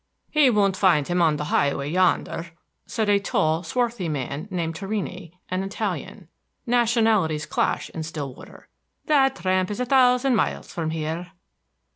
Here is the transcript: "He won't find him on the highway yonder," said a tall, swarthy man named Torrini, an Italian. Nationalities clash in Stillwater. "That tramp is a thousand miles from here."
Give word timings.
"He 0.31 0.49
won't 0.49 0.75
find 0.75 1.07
him 1.07 1.21
on 1.21 1.35
the 1.37 1.43
highway 1.43 1.91
yonder," 1.91 2.53
said 2.87 3.07
a 3.07 3.19
tall, 3.19 3.61
swarthy 3.61 4.09
man 4.09 4.47
named 4.49 4.73
Torrini, 4.73 5.33
an 5.49 5.61
Italian. 5.61 6.27
Nationalities 6.65 7.45
clash 7.45 7.91
in 7.91 8.01
Stillwater. 8.01 8.67
"That 9.05 9.35
tramp 9.35 9.69
is 9.69 9.79
a 9.79 9.85
thousand 9.85 10.35
miles 10.35 10.73
from 10.73 10.89
here." 10.89 11.33